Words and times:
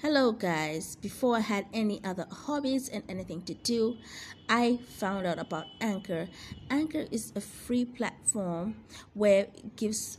Hello, 0.00 0.30
guys. 0.30 0.94
Before 0.94 1.34
I 1.38 1.40
had 1.40 1.66
any 1.74 2.00
other 2.04 2.24
hobbies 2.30 2.88
and 2.88 3.02
anything 3.08 3.42
to 3.42 3.54
do, 3.54 3.96
I 4.48 4.78
found 4.86 5.26
out 5.26 5.40
about 5.40 5.66
Anchor. 5.80 6.28
Anchor 6.70 7.06
is 7.10 7.32
a 7.34 7.40
free 7.40 7.84
platform 7.84 8.76
where 9.14 9.48
it 9.52 9.74
gives 9.74 10.18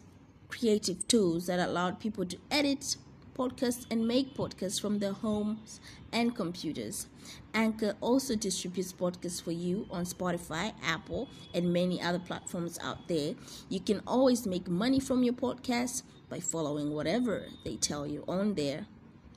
creative 0.50 1.07
tools 1.07 1.47
that 1.47 1.65
allow 1.65 1.92
people 1.92 2.26
to 2.26 2.38
edit 2.52 2.97
podcasts 3.38 3.86
and 3.89 4.05
make 4.05 4.36
podcasts 4.36 4.81
from 4.81 5.00
their 5.00 5.13
homes 5.13 5.80
and 6.12 6.36
computers. 6.36 7.08
Anchor 7.54 7.96
also 8.02 8.36
distributes 8.36 8.92
podcasts 8.92 9.42
for 9.42 9.54
you 9.54 9.88
on 9.92 10.04
Spotify, 10.04 10.74
Apple, 10.84 11.30
and 11.54 11.72
many 11.72 12.02
other 12.02 12.20
platforms 12.20 12.78
out 12.84 13.08
there. 13.08 13.34
You 13.70 13.80
can 13.80 14.02
always 14.06 14.46
make 14.46 14.68
money 14.68 15.00
from 15.00 15.24
your 15.24 15.36
podcast 15.36 16.04
by 16.27 16.41
following 16.41 16.91
whatever 16.94 17.46
they 17.64 17.77
tell 17.77 18.05
you 18.05 18.26
on 18.27 18.55
there. 18.55 18.88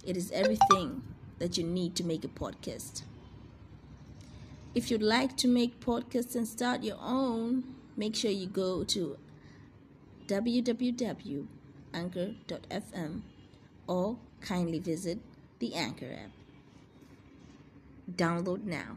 It 0.04 0.16
is 0.16 0.30
everything 0.32 1.02
that 1.38 1.56
you 1.56 1.64
need 1.64 1.94
to 1.96 2.04
make 2.04 2.24
a 2.24 2.28
podcast. 2.28 3.02
If 4.74 4.90
you'd 4.90 5.02
like 5.02 5.36
to 5.38 5.48
make 5.48 5.80
podcasts 5.80 6.34
and 6.34 6.48
start 6.48 6.82
your 6.82 6.98
own, 7.00 7.64
make 7.96 8.16
sure 8.16 8.30
you 8.30 8.46
go 8.46 8.84
to 8.84 9.18
www.anchor.fm 10.26 11.46
or 13.86 14.16
kindly 14.40 14.78
visit 14.78 15.18
the 15.58 15.74
Anchor 15.74 16.12
app. 16.24 16.30
Download 18.16 18.64
now. 18.64 18.96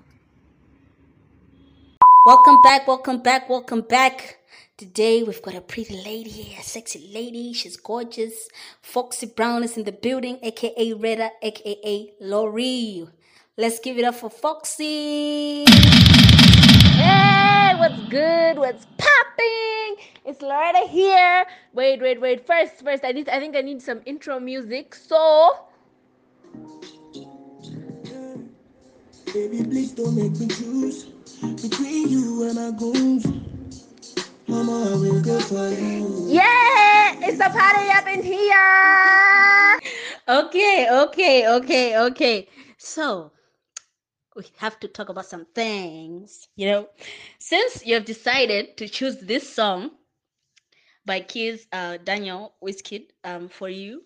Welcome 2.25 2.59
back, 2.63 2.87
welcome 2.87 3.21
back, 3.21 3.47
welcome 3.49 3.81
back. 3.81 4.39
Today 4.77 5.21
we've 5.21 5.43
got 5.43 5.53
a 5.53 5.61
pretty 5.61 5.95
lady, 6.03 6.57
a 6.59 6.63
sexy 6.63 7.11
lady. 7.13 7.53
She's 7.53 7.77
gorgeous. 7.77 8.49
Foxy 8.81 9.27
Brown 9.27 9.63
is 9.63 9.77
in 9.77 9.83
the 9.83 9.91
building, 9.91 10.39
aka 10.41 10.93
Retta, 10.93 11.29
aka 11.43 12.13
Lori. 12.19 13.07
Let's 13.57 13.77
give 13.77 13.99
it 13.99 14.05
up 14.05 14.15
for 14.15 14.31
Foxy. 14.31 15.65
Hey, 16.97 17.75
what's 17.77 18.01
good? 18.09 18.57
What's 18.57 18.87
popping? 18.97 19.97
It's 20.25 20.41
Loretta 20.41 20.87
here. 20.89 21.45
Wait, 21.73 22.01
wait, 22.01 22.19
wait. 22.19 22.47
First, 22.47 22.83
first, 22.83 23.05
I 23.05 23.11
need 23.11 23.29
I 23.29 23.39
think 23.39 23.55
I 23.55 23.61
need 23.61 23.83
some 23.83 24.01
intro 24.03 24.39
music. 24.39 24.95
So 24.95 25.59
Baby, 29.31 29.63
please 29.63 29.91
don't 29.91 30.15
make 30.15 30.31
me 30.39 30.47
choose 30.47 31.14
between 31.61 32.09
you 32.09 32.43
and 32.47 32.55
my 32.55 32.71
goons. 32.77 33.25
Mama, 34.47 34.91
I 34.91 34.95
will 34.95 35.21
go 35.21 35.39
for 35.39 35.69
you. 35.69 36.27
Yeah, 36.29 37.15
it's 37.21 37.39
a 37.39 37.49
party 37.49 37.89
up 37.89 38.07
in 38.07 38.23
here. 38.23 39.79
Okay, 40.27 40.87
okay, 40.91 41.47
okay, 41.47 41.97
okay. 41.97 42.47
So 42.77 43.31
we 44.35 44.45
have 44.57 44.79
to 44.81 44.87
talk 44.87 45.09
about 45.09 45.25
some 45.25 45.45
things. 45.55 46.47
You 46.55 46.67
know, 46.67 46.89
since 47.39 47.85
you 47.85 47.95
have 47.95 48.05
decided 48.05 48.77
to 48.77 48.87
choose 48.87 49.17
this 49.17 49.51
song 49.51 49.91
by 51.05 51.21
Keys 51.21 51.67
uh, 51.71 51.97
Daniel 52.03 52.53
Whiskey 52.61 53.09
um, 53.23 53.49
for 53.49 53.69
you, 53.69 54.03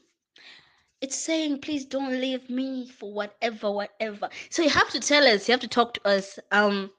it's 1.01 1.17
saying, 1.17 1.59
please 1.59 1.85
don't 1.85 2.11
leave 2.19 2.49
me 2.49 2.87
for 2.87 3.13
whatever, 3.13 3.71
whatever. 3.71 4.29
So 4.49 4.61
you 4.61 4.69
have 4.69 4.89
to 4.89 4.99
tell 4.99 5.25
us, 5.25 5.47
you 5.47 5.53
have 5.53 5.61
to 5.61 5.67
talk 5.67 5.93
to 5.95 6.07
us. 6.07 6.39
Um, 6.51 6.91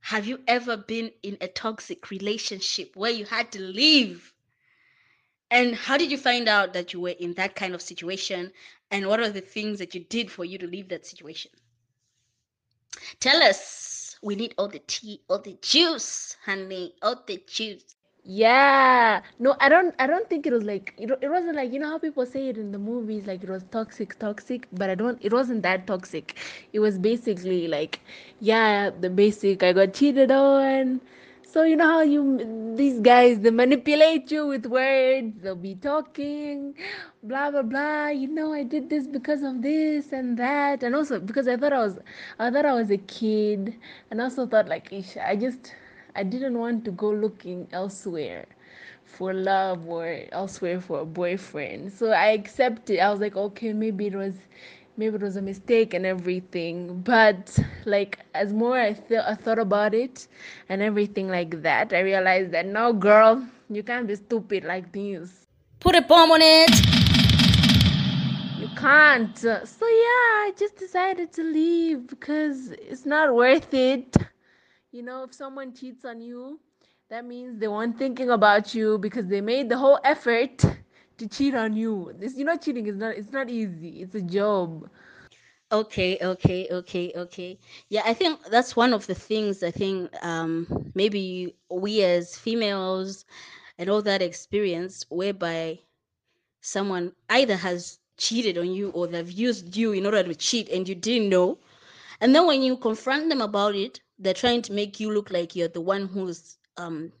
have 0.00 0.26
you 0.26 0.40
ever 0.46 0.76
been 0.76 1.12
in 1.22 1.36
a 1.40 1.48
toxic 1.48 2.10
relationship 2.10 2.96
where 2.96 3.10
you 3.10 3.24
had 3.24 3.52
to 3.52 3.60
leave? 3.60 4.32
And 5.50 5.74
how 5.74 5.96
did 5.96 6.10
you 6.10 6.18
find 6.18 6.48
out 6.48 6.72
that 6.74 6.92
you 6.92 7.00
were 7.00 7.10
in 7.10 7.34
that 7.34 7.54
kind 7.54 7.74
of 7.74 7.82
situation? 7.82 8.52
And 8.90 9.06
what 9.06 9.20
are 9.20 9.30
the 9.30 9.40
things 9.40 9.78
that 9.78 9.94
you 9.94 10.04
did 10.04 10.30
for 10.30 10.44
you 10.44 10.58
to 10.58 10.66
leave 10.66 10.88
that 10.88 11.06
situation? 11.06 11.50
Tell 13.20 13.42
us. 13.42 14.16
We 14.22 14.34
need 14.34 14.54
all 14.58 14.68
the 14.68 14.80
tea, 14.80 15.22
all 15.28 15.38
the 15.38 15.56
juice, 15.62 16.36
honey, 16.44 16.94
all 17.00 17.22
the 17.26 17.42
juice. 17.46 17.96
Yeah. 18.24 19.22
No, 19.38 19.56
I 19.60 19.68
don't 19.68 19.94
I 19.98 20.06
don't 20.06 20.28
think 20.28 20.46
it 20.46 20.52
was 20.52 20.62
like 20.64 20.94
it, 20.98 21.10
it 21.22 21.28
wasn't 21.28 21.56
like 21.56 21.72
you 21.72 21.78
know 21.78 21.88
how 21.88 21.98
people 21.98 22.26
say 22.26 22.48
it 22.48 22.58
in 22.58 22.70
the 22.70 22.78
movies 22.78 23.26
like 23.26 23.42
it 23.42 23.48
was 23.48 23.64
toxic 23.70 24.18
toxic, 24.18 24.68
but 24.72 24.90
I 24.90 24.94
don't 24.94 25.18
it 25.24 25.32
wasn't 25.32 25.62
that 25.62 25.86
toxic. 25.86 26.36
It 26.72 26.80
was 26.80 26.98
basically 26.98 27.66
like 27.68 28.00
yeah, 28.40 28.90
the 28.90 29.10
basic 29.10 29.62
I 29.62 29.72
got 29.72 29.94
cheated 29.94 30.30
on. 30.30 31.00
So 31.42 31.62
you 31.64 31.76
know 31.76 31.86
how 31.86 32.02
you 32.02 32.74
these 32.76 33.00
guys 33.00 33.40
they 33.40 33.50
manipulate 33.50 34.30
you 34.30 34.46
with 34.46 34.66
words, 34.66 35.40
they'll 35.42 35.56
be 35.56 35.74
talking, 35.74 36.74
blah 37.22 37.50
blah 37.50 37.62
blah, 37.62 38.08
you 38.08 38.28
know 38.28 38.52
I 38.52 38.62
did 38.64 38.88
this 38.90 39.06
because 39.08 39.42
of 39.42 39.62
this 39.62 40.12
and 40.12 40.36
that 40.38 40.82
and 40.82 40.94
also 40.94 41.18
because 41.20 41.48
I 41.48 41.56
thought 41.56 41.72
I 41.72 41.78
was 41.78 41.98
I 42.38 42.50
thought 42.50 42.66
I 42.66 42.74
was 42.74 42.90
a 42.90 42.98
kid 42.98 43.76
and 44.10 44.20
also 44.20 44.46
thought 44.46 44.68
like 44.68 44.92
I 45.20 45.36
just 45.36 45.74
I 46.14 46.22
didn't 46.22 46.58
want 46.58 46.84
to 46.86 46.90
go 46.90 47.10
looking 47.10 47.68
elsewhere 47.72 48.46
for 49.04 49.32
love 49.32 49.86
or 49.88 50.20
elsewhere 50.32 50.80
for 50.80 51.00
a 51.00 51.04
boyfriend. 51.04 51.92
So 51.92 52.10
I 52.10 52.28
accepted. 52.28 53.00
I 53.00 53.10
was 53.10 53.20
like, 53.20 53.36
okay, 53.36 53.72
maybe 53.72 54.06
it 54.06 54.14
was 54.14 54.34
maybe 54.96 55.16
it 55.16 55.22
was 55.22 55.36
a 55.36 55.42
mistake 55.42 55.94
and 55.94 56.06
everything. 56.06 57.00
But 57.02 57.58
like 57.84 58.18
as 58.34 58.52
more 58.52 58.78
I 58.78 58.92
th- 58.92 59.22
I 59.26 59.34
thought 59.34 59.58
about 59.58 59.94
it 59.94 60.28
and 60.68 60.82
everything 60.82 61.28
like 61.28 61.62
that, 61.62 61.92
I 61.92 62.00
realized 62.00 62.52
that 62.52 62.66
no 62.66 62.92
girl, 62.92 63.46
you 63.68 63.82
can't 63.82 64.06
be 64.06 64.14
stupid 64.16 64.64
like 64.64 64.92
this. 64.92 65.46
Put 65.80 65.96
a 65.96 66.02
bomb 66.02 66.30
on 66.30 66.40
it. 66.42 66.70
You 68.58 68.68
can't. 68.76 69.36
So 69.38 69.86
yeah, 69.86 70.46
I 70.46 70.52
just 70.58 70.76
decided 70.76 71.32
to 71.32 71.42
leave 71.42 72.06
because 72.08 72.70
it's 72.72 73.06
not 73.06 73.34
worth 73.34 73.72
it. 73.72 74.16
You 74.92 75.02
know, 75.02 75.24
if 75.24 75.34
someone 75.34 75.74
cheats 75.74 76.04
on 76.04 76.20
you, 76.20 76.60
that 77.08 77.24
means 77.24 77.58
they 77.58 77.68
weren't 77.68 77.98
thinking 77.98 78.30
about 78.30 78.74
you 78.74 78.98
because 78.98 79.26
they 79.28 79.40
made 79.40 79.68
the 79.68 79.78
whole 79.78 79.98
effort 80.04 80.58
to 81.18 81.28
cheat 81.28 81.54
on 81.54 81.74
you. 81.76 82.12
This 82.18 82.36
you 82.36 82.44
know 82.44 82.56
cheating 82.56 82.86
is 82.86 82.96
not 82.96 83.16
it's 83.16 83.32
not 83.32 83.48
easy. 83.50 84.02
It's 84.02 84.14
a 84.14 84.22
job. 84.22 84.88
Okay, 85.72 86.18
okay, 86.22 86.68
okay, 86.70 87.12
okay. 87.16 87.58
Yeah, 87.88 88.02
I 88.04 88.14
think 88.14 88.44
that's 88.50 88.76
one 88.76 88.92
of 88.92 89.06
the 89.06 89.14
things 89.14 89.62
I 89.62 89.70
think 89.70 90.10
um 90.24 90.66
maybe 90.94 91.56
we 91.70 92.02
as 92.02 92.36
females 92.38 93.24
and 93.78 93.88
all 93.90 94.02
that 94.02 94.22
experience 94.22 95.04
whereby 95.10 95.80
someone 96.60 97.12
either 97.30 97.56
has 97.56 97.98
cheated 98.16 98.58
on 98.58 98.72
you 98.72 98.90
or 98.90 99.06
they've 99.06 99.30
used 99.30 99.76
you 99.76 99.92
in 99.92 100.06
order 100.06 100.22
to 100.24 100.34
cheat 100.34 100.68
and 100.70 100.88
you 100.88 100.94
didn't 100.94 101.28
know. 101.28 101.58
And 102.20 102.34
then 102.34 102.46
when 102.46 102.62
you 102.62 102.76
confront 102.76 103.28
them 103.28 103.40
about 103.40 103.74
it, 103.76 104.00
they're 104.20 104.34
trying 104.34 104.62
to 104.64 104.72
make 104.72 105.00
you 105.00 105.12
look 105.12 105.30
like 105.32 105.56
you're 105.56 105.68
the 105.68 105.80
one 105.82 106.08
who's 106.08 106.58
um 106.78 107.12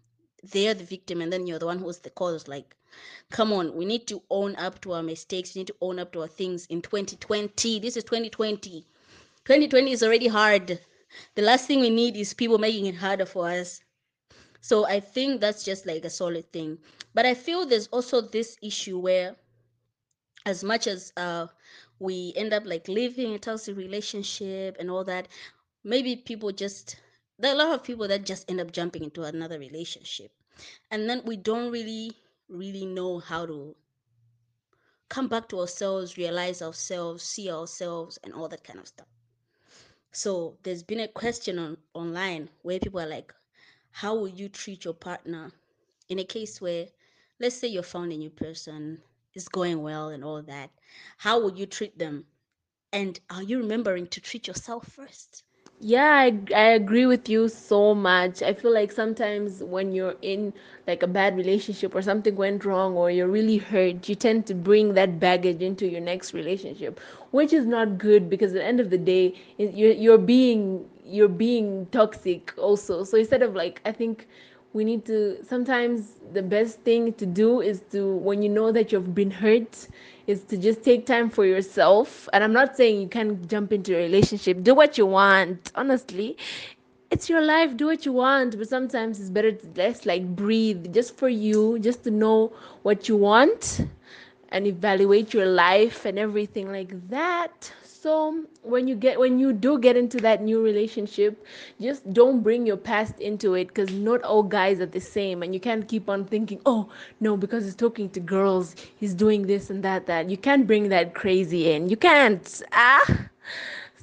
they're 0.44 0.74
the 0.74 0.84
victim 0.84 1.22
and 1.22 1.32
then 1.32 1.46
you're 1.46 1.58
the 1.60 1.66
one 1.66 1.80
who's 1.80 2.00
the 2.00 2.10
cause. 2.10 2.48
Like, 2.48 2.76
come 3.30 3.52
on, 3.52 3.74
we 3.76 3.86
need 3.86 4.06
to 4.08 4.22
own 4.30 4.56
up 4.56 4.80
to 4.82 4.92
our 4.92 5.02
mistakes. 5.02 5.54
We 5.54 5.60
need 5.62 5.68
to 5.68 5.76
own 5.82 5.98
up 6.00 6.12
to 6.14 6.22
our 6.22 6.28
things 6.28 6.66
in 6.66 6.82
2020. 6.82 7.80
This 7.80 7.96
is 7.96 8.04
2020. 8.04 8.86
2020 9.44 9.92
is 9.92 10.02
already 10.02 10.28
hard. 10.28 10.80
The 11.36 11.42
last 11.42 11.66
thing 11.66 11.80
we 11.80 11.90
need 11.90 12.16
is 12.16 12.34
people 12.34 12.58
making 12.58 12.86
it 12.86 12.96
harder 12.96 13.26
for 13.26 13.48
us. 13.48 13.82
So 14.60 14.86
I 14.86 15.00
think 15.00 15.40
that's 15.40 15.64
just 15.64 15.86
like 15.86 16.04
a 16.04 16.10
solid 16.10 16.52
thing. 16.52 16.78
But 17.14 17.26
I 17.26 17.34
feel 17.34 17.66
there's 17.66 17.88
also 17.88 18.20
this 18.20 18.56
issue 18.62 18.98
where 18.98 19.36
as 20.46 20.64
much 20.64 20.86
as 20.86 21.12
uh 21.16 21.46
we 21.98 22.32
end 22.36 22.52
up 22.52 22.64
like 22.66 22.88
living 22.88 23.34
a 23.34 23.38
toxic 23.38 23.76
relationship 23.76 24.76
and 24.80 24.90
all 24.90 25.04
that, 25.04 25.28
maybe 25.84 26.16
people 26.16 26.52
just 26.52 26.96
there 27.40 27.52
are 27.52 27.54
a 27.54 27.58
lot 27.58 27.74
of 27.74 27.82
people 27.82 28.06
that 28.06 28.26
just 28.26 28.50
end 28.50 28.60
up 28.60 28.70
jumping 28.70 29.02
into 29.02 29.22
another 29.22 29.58
relationship. 29.58 30.30
And 30.90 31.08
then 31.08 31.22
we 31.24 31.36
don't 31.38 31.72
really, 31.72 32.12
really 32.48 32.84
know 32.84 33.18
how 33.18 33.46
to 33.46 33.74
come 35.08 35.26
back 35.26 35.48
to 35.48 35.60
ourselves, 35.60 36.18
realize 36.18 36.60
ourselves, 36.60 37.22
see 37.22 37.50
ourselves, 37.50 38.18
and 38.22 38.34
all 38.34 38.48
that 38.48 38.62
kind 38.62 38.78
of 38.78 38.88
stuff. 38.88 39.06
So 40.12 40.58
there's 40.62 40.82
been 40.82 41.00
a 41.00 41.08
question 41.08 41.58
on 41.58 41.78
online 41.94 42.50
where 42.62 42.78
people 42.78 43.00
are 43.00 43.06
like, 43.06 43.32
how 43.90 44.14
will 44.14 44.28
you 44.28 44.50
treat 44.50 44.84
your 44.84 44.94
partner 44.94 45.50
in 46.10 46.18
a 46.18 46.24
case 46.24 46.60
where, 46.60 46.86
let's 47.40 47.56
say 47.56 47.68
you 47.68 47.80
found 47.82 48.12
a 48.12 48.16
new 48.16 48.30
person, 48.30 49.00
is 49.34 49.48
going 49.48 49.80
well 49.80 50.10
and 50.10 50.24
all 50.24 50.42
that. 50.42 50.70
How 51.16 51.40
would 51.42 51.58
you 51.58 51.66
treat 51.66 51.98
them? 51.98 52.26
And 52.92 53.18
are 53.30 53.42
you 53.42 53.58
remembering 53.58 54.08
to 54.08 54.20
treat 54.20 54.46
yourself 54.46 54.88
first? 54.88 55.44
Yeah, 55.82 56.10
I, 56.12 56.38
I 56.54 56.64
agree 56.72 57.06
with 57.06 57.28
you 57.30 57.48
so 57.48 57.94
much. 57.94 58.42
I 58.42 58.52
feel 58.52 58.72
like 58.72 58.92
sometimes 58.92 59.62
when 59.62 59.92
you're 59.92 60.14
in 60.20 60.52
like 60.86 61.02
a 61.02 61.06
bad 61.06 61.36
relationship 61.38 61.94
or 61.94 62.02
something 62.02 62.36
went 62.36 62.66
wrong 62.66 62.96
or 62.96 63.10
you're 63.10 63.26
really 63.28 63.56
hurt, 63.56 64.06
you 64.06 64.14
tend 64.14 64.46
to 64.48 64.54
bring 64.54 64.92
that 64.94 65.18
baggage 65.18 65.62
into 65.62 65.86
your 65.88 66.02
next 66.02 66.34
relationship, 66.34 67.00
which 67.30 67.54
is 67.54 67.64
not 67.64 67.96
good 67.96 68.28
because 68.28 68.52
at 68.52 68.58
the 68.58 68.64
end 68.64 68.80
of 68.80 68.90
the 68.90 68.98
day, 68.98 69.34
you're 69.56 69.92
you're 69.92 70.18
being 70.18 70.86
you're 71.02 71.28
being 71.28 71.86
toxic 71.86 72.52
also. 72.58 73.02
So 73.04 73.16
instead 73.16 73.42
of 73.42 73.54
like, 73.54 73.80
I 73.86 73.92
think 73.92 74.28
we 74.72 74.84
need 74.84 75.04
to 75.06 75.42
sometimes 75.44 76.16
the 76.32 76.42
best 76.42 76.80
thing 76.80 77.12
to 77.14 77.26
do 77.26 77.60
is 77.60 77.80
to 77.90 78.14
when 78.16 78.42
you 78.42 78.48
know 78.48 78.70
that 78.72 78.92
you've 78.92 79.14
been 79.14 79.30
hurt 79.30 79.88
is 80.26 80.44
to 80.44 80.56
just 80.56 80.84
take 80.84 81.06
time 81.06 81.28
for 81.28 81.44
yourself. 81.44 82.28
And 82.32 82.44
I'm 82.44 82.52
not 82.52 82.76
saying 82.76 83.00
you 83.00 83.08
can't 83.08 83.48
jump 83.48 83.72
into 83.72 83.94
a 83.94 83.98
relationship. 83.98 84.62
Do 84.62 84.74
what 84.74 84.96
you 84.96 85.06
want. 85.06 85.72
Honestly, 85.74 86.36
it's 87.10 87.28
your 87.28 87.40
life. 87.42 87.76
Do 87.76 87.86
what 87.86 88.06
you 88.06 88.12
want. 88.12 88.56
But 88.56 88.68
sometimes 88.68 89.18
it's 89.20 89.30
better 89.30 89.52
to 89.52 89.66
just 89.68 90.06
like 90.06 90.24
breathe 90.36 90.92
just 90.94 91.16
for 91.16 91.28
you, 91.28 91.78
just 91.80 92.04
to 92.04 92.10
know 92.10 92.52
what 92.82 93.08
you 93.08 93.16
want 93.16 93.80
and 94.50 94.66
evaluate 94.66 95.34
your 95.34 95.46
life 95.46 96.04
and 96.04 96.18
everything 96.18 96.70
like 96.70 97.08
that 97.08 97.72
so 98.02 98.44
when 98.62 98.88
you 98.88 98.94
get 98.94 99.18
when 99.18 99.38
you 99.38 99.52
do 99.52 99.78
get 99.78 99.96
into 99.96 100.18
that 100.18 100.42
new 100.42 100.62
relationship 100.62 101.44
just 101.80 102.10
don't 102.12 102.42
bring 102.42 102.66
your 102.66 102.76
past 102.76 103.18
into 103.20 103.54
it 103.54 103.68
because 103.68 103.92
not 103.92 104.22
all 104.22 104.42
guys 104.42 104.80
are 104.80 104.86
the 104.86 105.00
same 105.00 105.42
and 105.42 105.52
you 105.54 105.60
can't 105.60 105.86
keep 105.88 106.08
on 106.08 106.24
thinking 106.24 106.60
oh 106.64 106.88
no 107.20 107.36
because 107.36 107.64
he's 107.64 107.74
talking 107.74 108.08
to 108.08 108.20
girls 108.20 108.74
he's 108.96 109.14
doing 109.14 109.46
this 109.46 109.70
and 109.70 109.82
that 109.82 110.06
that. 110.06 110.30
You 110.30 110.36
can't 110.36 110.66
bring 110.66 110.88
that 110.88 111.14
crazy 111.14 111.72
in. 111.72 111.88
You 111.88 111.96
can't. 111.96 112.62
Ah 112.72 113.28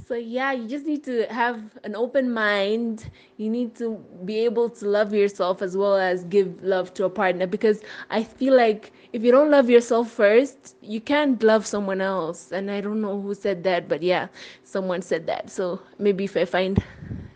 so 0.05 0.15
yeah 0.15 0.51
you 0.51 0.67
just 0.67 0.85
need 0.85 1.03
to 1.03 1.25
have 1.27 1.77
an 1.83 1.95
open 1.95 2.31
mind 2.31 3.09
you 3.37 3.49
need 3.49 3.75
to 3.75 3.97
be 4.25 4.39
able 4.45 4.69
to 4.69 4.85
love 4.87 5.13
yourself 5.13 5.61
as 5.61 5.75
well 5.77 5.95
as 5.95 6.23
give 6.25 6.61
love 6.63 6.93
to 6.93 7.05
a 7.05 7.09
partner 7.09 7.47
because 7.47 7.81
i 8.09 8.23
feel 8.23 8.55
like 8.55 8.91
if 9.13 9.23
you 9.23 9.31
don't 9.31 9.49
love 9.49 9.69
yourself 9.69 10.09
first 10.09 10.75
you 10.81 10.99
can't 11.01 11.41
love 11.43 11.65
someone 11.65 12.01
else 12.01 12.51
and 12.51 12.69
i 12.69 12.79
don't 12.81 13.01
know 13.01 13.19
who 13.21 13.33
said 13.33 13.63
that 13.63 13.87
but 13.87 14.01
yeah 14.01 14.27
someone 14.63 15.01
said 15.01 15.25
that 15.27 15.49
so 15.49 15.81
maybe 15.97 16.23
if 16.25 16.35
i 16.37 16.45
find 16.45 16.83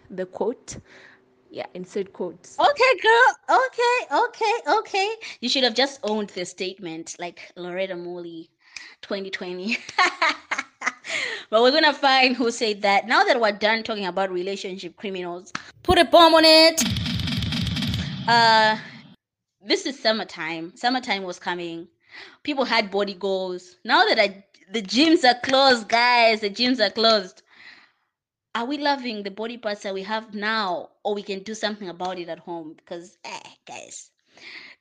the 0.09 0.25
quote 0.25 0.77
yeah 1.49 1.65
insert 1.73 2.13
quotes 2.13 2.59
Okay, 2.59 2.93
girl. 3.01 3.57
Okay, 3.67 4.15
okay, 4.25 4.53
okay. 4.79 5.09
You 5.41 5.49
should 5.49 5.63
have 5.63 5.75
just 5.75 5.99
owned 6.03 6.29
this 6.29 6.49
statement 6.51 7.15
like 7.19 7.51
Loretta 7.55 7.95
Molly 7.95 8.49
2020. 9.01 9.77
but 11.49 11.61
we're 11.61 11.71
gonna 11.71 11.93
find 11.93 12.35
who 12.35 12.51
said 12.51 12.81
that. 12.81 13.07
Now 13.07 13.23
that 13.23 13.39
we're 13.39 13.51
done 13.51 13.83
talking 13.83 14.05
about 14.05 14.31
relationship 14.31 14.95
criminals, 14.97 15.51
put 15.83 15.97
a 15.97 16.05
bomb 16.05 16.33
on 16.33 16.43
it. 16.45 16.83
Uh 18.27 18.77
this 19.63 19.85
is 19.85 19.99
summertime. 19.99 20.73
Summertime 20.75 21.23
was 21.23 21.39
coming. 21.39 21.87
People 22.43 22.65
had 22.65 22.91
body 22.91 23.13
goals. 23.13 23.77
Now 23.85 24.03
that 24.05 24.19
I, 24.19 24.43
the 24.71 24.81
gyms 24.81 25.23
are 25.23 25.39
closed, 25.39 25.87
guys, 25.87 26.41
the 26.41 26.49
gyms 26.49 26.79
are 26.85 26.89
closed. 26.89 27.43
Are 28.55 28.65
we 28.65 28.77
loving 28.77 29.23
the 29.23 29.31
body 29.31 29.57
parts 29.57 29.83
that 29.83 29.93
we 29.93 30.03
have 30.03 30.33
now, 30.33 30.89
or 31.03 31.13
we 31.13 31.23
can 31.23 31.43
do 31.43 31.53
something 31.53 31.87
about 31.89 32.19
it 32.19 32.27
at 32.27 32.39
home? 32.39 32.73
Because, 32.75 33.17
eh, 33.23 33.49
guys, 33.65 34.11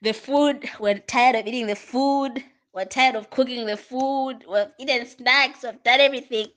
the 0.02 0.12
food, 0.12 0.68
we're 0.80 0.98
tired 0.98 1.36
of 1.36 1.46
eating 1.46 1.66
the 1.66 1.76
food. 1.76 2.42
We're 2.72 2.84
tired 2.84 3.16
of 3.16 3.30
cooking 3.30 3.66
the 3.66 3.76
food. 3.76 4.44
We've 4.48 4.72
eaten 4.78 5.06
snacks. 5.06 5.62
We've 5.62 5.82
done 5.82 6.00
everything. 6.00 6.48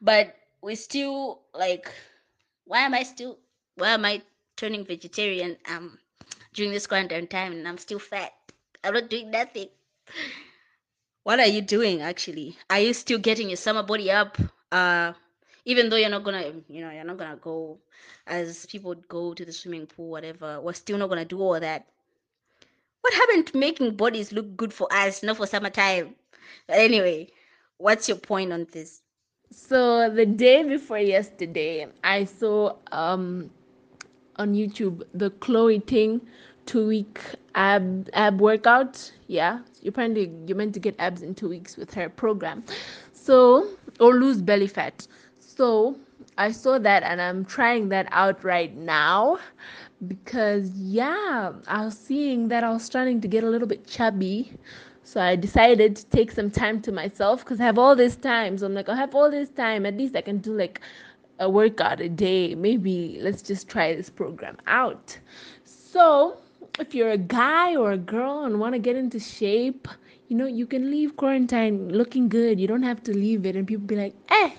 But 0.00 0.36
we 0.62 0.74
still, 0.76 1.42
like, 1.54 1.90
why 2.64 2.80
am 2.80 2.94
I 2.94 3.02
still, 3.02 3.38
why 3.76 3.90
am 3.90 4.04
I 4.04 4.22
turning 4.56 4.84
vegetarian? 4.84 5.56
Um, 5.68 5.98
during 6.52 6.72
this 6.72 6.86
quarantine 6.86 7.26
time 7.26 7.52
and 7.52 7.66
I'm 7.68 7.78
still 7.78 7.98
fat. 7.98 8.32
I'm 8.84 8.94
not 8.94 9.08
doing 9.10 9.30
nothing. 9.30 9.68
What 11.22 11.40
are 11.40 11.46
you 11.46 11.60
doing 11.62 12.02
actually? 12.02 12.56
Are 12.68 12.80
you 12.80 12.92
still 12.94 13.18
getting 13.18 13.48
your 13.48 13.56
summer 13.56 13.82
body 13.82 14.10
up? 14.10 14.36
Uh 14.72 15.12
even 15.64 15.88
though 15.88 15.96
you're 15.96 16.08
not 16.10 16.24
gonna 16.24 16.52
you 16.68 16.80
know, 16.80 16.90
you're 16.90 17.04
not 17.04 17.18
gonna 17.18 17.36
go 17.36 17.78
as 18.26 18.66
people 18.66 18.94
go 19.08 19.34
to 19.34 19.44
the 19.44 19.52
swimming 19.52 19.86
pool, 19.86 20.10
whatever, 20.10 20.60
we're 20.60 20.72
still 20.72 20.98
not 20.98 21.08
gonna 21.08 21.24
do 21.24 21.40
all 21.40 21.60
that. 21.60 21.86
What 23.02 23.14
happened 23.14 23.46
to 23.48 23.58
making 23.58 23.96
bodies 23.96 24.32
look 24.32 24.56
good 24.56 24.72
for 24.72 24.88
us, 24.92 25.22
not 25.22 25.36
for 25.36 25.46
summertime? 25.46 26.14
But 26.66 26.78
anyway, 26.78 27.28
what's 27.78 28.08
your 28.08 28.18
point 28.18 28.52
on 28.52 28.66
this? 28.72 29.02
so 29.52 30.08
the 30.08 30.24
day 30.24 30.62
before 30.62 30.98
yesterday 30.98 31.86
i 32.04 32.24
saw 32.24 32.74
um 32.92 33.50
on 34.36 34.54
YouTube 34.54 35.02
the 35.12 35.30
Chloe 35.30 35.80
Ting 35.80 36.20
two 36.64 36.86
week 36.86 37.20
ab 37.54 38.08
ab 38.14 38.40
workout. 38.40 39.12
Yeah, 39.26 39.58
apparently 39.84 40.32
you're 40.46 40.56
meant 40.56 40.72
to 40.74 40.80
get 40.80 40.94
abs 40.98 41.20
in 41.22 41.34
two 41.34 41.48
weeks 41.48 41.76
with 41.76 41.92
her 41.94 42.08
program. 42.08 42.64
So 43.12 43.68
or 43.98 44.14
lose 44.14 44.40
belly 44.40 44.66
fat. 44.66 45.06
So 45.40 45.96
I 46.38 46.52
saw 46.52 46.78
that 46.78 47.02
and 47.02 47.20
I'm 47.20 47.44
trying 47.44 47.90
that 47.90 48.08
out 48.12 48.42
right 48.44 48.74
now 48.74 49.38
because 50.06 50.70
yeah, 50.76 51.52
I 51.66 51.84
was 51.84 51.98
seeing 51.98 52.48
that 52.48 52.64
I 52.64 52.70
was 52.70 52.84
starting 52.84 53.20
to 53.20 53.28
get 53.28 53.44
a 53.44 53.48
little 53.50 53.68
bit 53.68 53.86
chubby. 53.86 54.52
So 55.02 55.20
I 55.20 55.36
decided 55.36 55.96
to 55.96 56.06
take 56.06 56.30
some 56.30 56.50
time 56.50 56.80
to 56.82 56.92
myself 56.92 57.40
because 57.44 57.60
I 57.60 57.64
have 57.64 57.78
all 57.78 57.96
this 57.96 58.16
time. 58.16 58.58
So 58.58 58.66
I'm 58.66 58.74
like, 58.74 58.88
I 58.88 58.96
have 58.96 59.14
all 59.14 59.30
this 59.30 59.50
time. 59.50 59.84
At 59.86 59.96
least 59.96 60.14
I 60.16 60.20
can 60.20 60.38
do 60.38 60.52
like 60.56 60.80
a 61.40 61.50
workout 61.50 62.00
a 62.00 62.08
day. 62.08 62.54
Maybe 62.54 63.18
let's 63.20 63.42
just 63.42 63.68
try 63.68 63.94
this 63.94 64.10
program 64.10 64.56
out. 64.66 65.18
So, 65.64 66.38
if 66.78 66.94
you're 66.94 67.10
a 67.10 67.18
guy 67.18 67.74
or 67.76 67.92
a 67.92 67.98
girl 67.98 68.44
and 68.44 68.60
want 68.60 68.74
to 68.74 68.78
get 68.78 68.96
into 68.96 69.18
shape, 69.18 69.88
you 70.28 70.36
know, 70.36 70.46
you 70.46 70.66
can 70.66 70.90
leave 70.90 71.16
quarantine 71.16 71.88
looking 71.92 72.28
good. 72.28 72.60
You 72.60 72.68
don't 72.68 72.84
have 72.84 73.02
to 73.04 73.12
leave 73.12 73.46
it 73.46 73.56
and 73.56 73.66
people 73.66 73.86
be 73.86 73.96
like, 73.96 74.14
"Eh." 74.28 74.50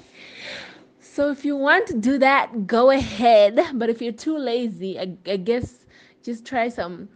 So, 1.11 1.29
if 1.29 1.43
you 1.45 1.55
want 1.57 1.87
to 1.87 1.97
do 1.99 2.17
that, 2.19 2.67
go 2.67 2.89
ahead. 2.91 3.59
But 3.73 3.89
if 3.89 4.01
you're 4.01 4.13
too 4.13 4.37
lazy, 4.37 4.99
I, 4.99 5.17
I 5.27 5.37
guess 5.37 5.85
just 6.23 6.45
try 6.45 6.69
some 6.69 7.09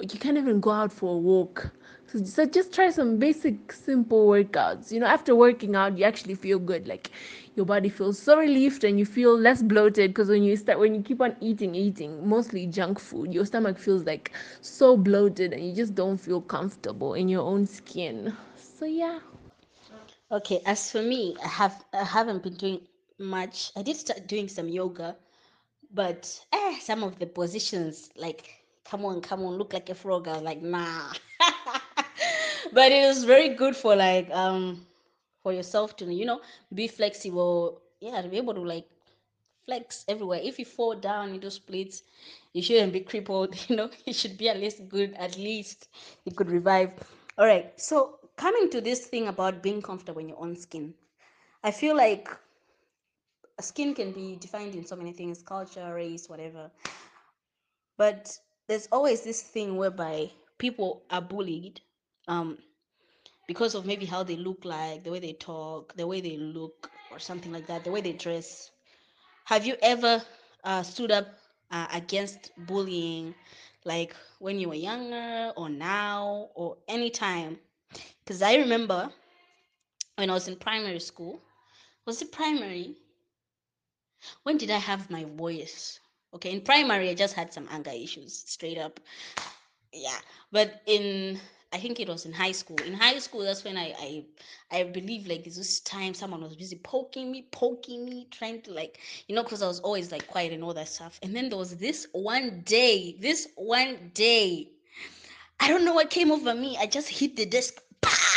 you 0.00 0.18
can't 0.18 0.36
even 0.38 0.60
go 0.60 0.70
out 0.70 0.92
for 0.92 1.14
a 1.14 1.18
walk. 1.18 1.72
So, 2.06 2.22
so 2.24 2.44
just 2.46 2.74
try 2.74 2.90
some 2.90 3.18
basic, 3.18 3.72
simple 3.72 4.26
workouts. 4.28 4.92
You 4.92 5.00
know, 5.00 5.06
after 5.06 5.34
working 5.34 5.74
out, 5.76 5.98
you 5.98 6.04
actually 6.04 6.34
feel 6.34 6.58
good. 6.58 6.86
Like 6.88 7.10
your 7.56 7.66
body 7.66 7.88
feels 7.88 8.18
so 8.18 8.38
relieved 8.38 8.84
and 8.84 8.98
you 8.98 9.06
feel 9.06 9.36
less 9.38 9.62
bloated 9.62 10.10
because 10.10 10.28
when 10.28 10.42
you 10.44 10.56
start, 10.56 10.78
when 10.78 10.94
you 10.94 11.02
keep 11.02 11.20
on 11.20 11.36
eating, 11.40 11.74
eating 11.74 12.28
mostly 12.28 12.66
junk 12.66 12.98
food, 12.98 13.32
your 13.34 13.44
stomach 13.46 13.78
feels 13.78 14.04
like 14.04 14.32
so 14.60 14.96
bloated 14.96 15.52
and 15.52 15.66
you 15.66 15.74
just 15.74 15.94
don't 15.94 16.18
feel 16.18 16.40
comfortable 16.40 17.14
in 17.14 17.28
your 17.28 17.42
own 17.42 17.66
skin. 17.66 18.34
So 18.56 18.86
yeah. 18.86 19.20
Okay, 20.30 20.60
as 20.66 20.90
for 20.90 21.02
me, 21.02 21.36
I 21.44 21.48
have 21.48 21.84
I 21.92 22.04
haven't 22.04 22.42
been 22.42 22.54
doing 22.56 22.80
much. 23.22 23.72
I 23.76 23.82
did 23.82 23.96
start 23.96 24.26
doing 24.28 24.48
some 24.48 24.68
yoga, 24.68 25.16
but 25.92 26.40
eh, 26.52 26.78
some 26.80 27.02
of 27.04 27.18
the 27.18 27.26
positions 27.26 28.10
like 28.16 28.50
come 28.84 29.04
on, 29.04 29.20
come 29.22 29.42
on, 29.42 29.56
look 29.56 29.72
like 29.72 29.90
a 29.90 29.94
frog. 29.94 30.28
I 30.28 30.34
was 30.34 30.42
like, 30.42 30.62
nah. 30.62 31.12
but 32.72 32.92
it 32.92 33.06
was 33.06 33.24
very 33.24 33.50
good 33.50 33.76
for 33.76 33.96
like 33.96 34.30
um 34.30 34.86
for 35.42 35.52
yourself 35.52 35.96
to 35.98 36.12
you 36.12 36.26
know 36.26 36.40
be 36.74 36.88
flexible. 36.88 37.80
Yeah, 38.00 38.20
to 38.22 38.28
be 38.28 38.38
able 38.38 38.54
to 38.54 38.62
like 38.62 38.86
flex 39.66 40.04
everywhere. 40.08 40.40
If 40.42 40.58
you 40.58 40.64
fall 40.64 40.94
down 40.94 41.30
into 41.34 41.50
splits, 41.50 42.02
you 42.52 42.62
shouldn't 42.62 42.92
be 42.92 43.00
crippled. 43.00 43.54
You 43.68 43.76
know, 43.76 43.90
you 44.06 44.12
should 44.12 44.36
be 44.38 44.48
at 44.48 44.58
least 44.58 44.88
good. 44.88 45.14
At 45.14 45.36
least 45.38 45.88
you 46.24 46.32
could 46.32 46.50
revive. 46.50 46.90
All 47.38 47.46
right. 47.46 47.72
So 47.80 48.18
coming 48.36 48.70
to 48.70 48.80
this 48.80 49.06
thing 49.06 49.28
about 49.28 49.62
being 49.62 49.82
comfortable 49.82 50.20
in 50.20 50.28
your 50.28 50.40
own 50.40 50.56
skin, 50.56 50.94
I 51.62 51.70
feel 51.70 51.96
like 51.96 52.28
skin 53.60 53.94
can 53.94 54.12
be 54.12 54.36
defined 54.36 54.74
in 54.74 54.84
so 54.84 54.96
many 54.96 55.12
things: 55.12 55.42
culture, 55.42 55.92
race, 55.94 56.28
whatever. 56.28 56.70
But 57.96 58.38
there's 58.66 58.88
always 58.92 59.22
this 59.22 59.42
thing 59.42 59.76
whereby 59.76 60.32
people 60.58 61.02
are 61.10 61.20
bullied 61.20 61.80
um 62.28 62.58
because 63.46 63.74
of 63.74 63.84
maybe 63.86 64.06
how 64.06 64.22
they 64.22 64.36
look 64.36 64.64
like 64.64 65.04
the 65.04 65.10
way 65.10 65.18
they 65.20 65.32
talk 65.32 65.94
the 65.96 66.06
way 66.06 66.20
they 66.20 66.36
look 66.36 66.90
or 67.10 67.18
something 67.18 67.52
like 67.52 67.66
that 67.66 67.84
the 67.84 67.90
way 67.90 68.00
they 68.00 68.12
dress. 68.12 68.70
Have 69.44 69.66
you 69.66 69.76
ever 69.82 70.22
uh, 70.64 70.82
stood 70.82 71.10
up 71.10 71.26
uh, 71.70 71.86
against 71.92 72.50
bullying 72.56 73.34
like 73.84 74.14
when 74.38 74.58
you 74.58 74.68
were 74.68 74.74
younger 74.90 75.52
or 75.56 75.68
now 75.68 76.50
or 76.54 76.78
anytime? 76.88 77.58
Because 78.24 78.42
i 78.42 78.56
remember 78.56 79.10
when 80.16 80.30
i 80.30 80.34
was 80.34 80.48
in 80.48 80.56
primary 80.56 81.00
school 81.00 81.42
was 82.06 82.22
it 82.22 82.32
primary 82.32 82.96
when 84.42 84.56
did 84.58 84.70
i 84.70 84.78
have 84.78 85.10
my 85.10 85.24
voice? 85.36 86.00
Okay 86.34 86.50
in 86.52 86.60
primary 86.62 87.10
i 87.10 87.14
just 87.14 87.34
had 87.34 87.52
some 87.52 87.68
anger 87.70 87.90
issues 87.94 88.44
straight 88.46 88.78
up. 88.78 89.00
Yeah 89.92 90.18
but 90.50 90.82
in 90.86 91.38
i 91.72 91.78
think 91.78 92.00
it 92.00 92.08
was 92.08 92.24
in 92.26 92.32
high 92.32 92.52
school. 92.52 92.76
In 92.86 92.94
high 92.94 93.18
school 93.18 93.42
that's 93.42 93.64
when 93.64 93.76
i 93.76 93.94
i 93.98 94.24
i 94.70 94.82
believe 94.84 95.26
like 95.26 95.44
this 95.44 95.58
was 95.58 95.80
time 95.80 96.14
someone 96.14 96.42
was 96.42 96.56
busy 96.56 96.76
poking 96.82 97.30
me 97.30 97.48
poking 97.50 98.04
me 98.04 98.26
trying 98.30 98.62
to 98.62 98.72
like 98.72 98.98
you 99.26 99.34
know 99.34 99.42
because 99.42 99.62
i 99.62 99.66
was 99.66 99.80
always 99.80 100.10
like 100.12 100.26
quiet 100.26 100.52
and 100.52 100.62
all 100.64 100.74
that 100.74 100.88
stuff. 100.88 101.18
And 101.22 101.34
then 101.36 101.48
there 101.48 101.58
was 101.58 101.76
this 101.76 102.06
one 102.12 102.62
day 102.64 103.16
this 103.20 103.48
one 103.56 104.10
day 104.14 104.68
i 105.60 105.68
don't 105.68 105.84
know 105.84 105.94
what 105.94 106.10
came 106.10 106.32
over 106.32 106.54
me. 106.54 106.76
I 106.80 106.86
just 106.86 107.08
hit 107.08 107.36
the 107.36 107.46
desk 107.46 107.82
Pah! 108.00 108.31